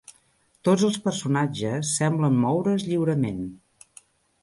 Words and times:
Tots 0.69 0.85
els 0.87 0.97
personatges 1.03 1.93
semblen 2.01 2.43
moure's 2.47 2.91
lliurement. 2.91 3.49